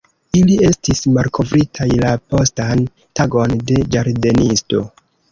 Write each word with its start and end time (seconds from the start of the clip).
Ili 0.37 0.53
estis 0.67 1.01
malkovritaj 1.17 1.85
la 2.03 2.13
postan 2.35 2.81
tagon 3.19 3.53
de 3.73 3.77
ĝardenisto. 3.97 4.81